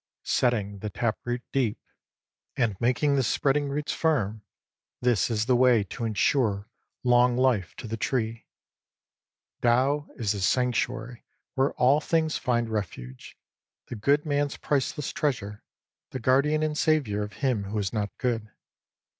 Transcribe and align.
Setting 0.23 0.79
the 0.79 0.89
tap 0.89 1.19
root 1.25 1.43
deep, 1.51 1.77
and 2.57 2.71
27 2.77 2.77
making 2.79 3.15
the 3.15 3.21
spreading 3.21 3.69
roots 3.69 3.91
firm: 3.93 4.41
this 4.99 5.29
is 5.29 5.45
the 5.45 5.55
way 5.55 5.83
to 5.83 6.05
ensure 6.05 6.67
long 7.03 7.37
life 7.37 7.75
to 7.75 7.87
the 7.87 7.97
tree. 7.97 8.47
Tao 9.61 10.07
is 10.15 10.31
the 10.31 10.39
sanctuary 10.41 11.23
where 11.53 11.73
all 11.73 12.01
things 12.01 12.39
hnd 12.39 12.71
refuge, 12.71 13.37
the 13.89 13.95
good 13.95 14.25
man's 14.25 14.57
priceless 14.57 15.11
treasure, 15.13 15.61
the 16.09 16.19
guardian 16.19 16.63
and 16.63 16.75
saviour 16.79 17.21
of 17.21 17.33
him 17.33 17.65
who 17.65 17.77
is 17.77 17.93
not 17.93 18.09
good. 18.17 18.49